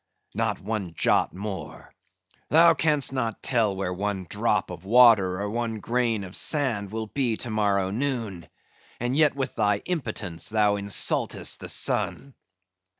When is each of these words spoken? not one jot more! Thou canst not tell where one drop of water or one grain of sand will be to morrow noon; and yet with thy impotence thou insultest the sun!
not 0.33 0.59
one 0.59 0.91
jot 0.95 1.31
more! 1.31 1.93
Thou 2.49 2.73
canst 2.73 3.13
not 3.13 3.43
tell 3.43 3.75
where 3.75 3.93
one 3.93 4.25
drop 4.27 4.71
of 4.71 4.83
water 4.83 5.39
or 5.39 5.47
one 5.47 5.79
grain 5.79 6.23
of 6.23 6.35
sand 6.35 6.91
will 6.91 7.05
be 7.05 7.37
to 7.37 7.51
morrow 7.51 7.91
noon; 7.91 8.49
and 8.99 9.15
yet 9.15 9.35
with 9.35 9.53
thy 9.53 9.77
impotence 9.85 10.49
thou 10.49 10.73
insultest 10.75 11.59
the 11.59 11.69
sun! 11.69 12.33